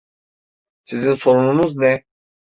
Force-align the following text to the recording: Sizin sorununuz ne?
Sizin 0.83 1.13
sorununuz 1.13 1.75
ne? 1.75 2.05